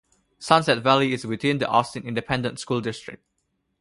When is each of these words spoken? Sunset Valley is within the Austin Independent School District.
Sunset 0.39 0.81
Valley 0.81 1.13
is 1.13 1.27
within 1.27 1.59
the 1.59 1.67
Austin 1.67 2.07
Independent 2.07 2.59
School 2.59 2.81
District. 2.81 3.23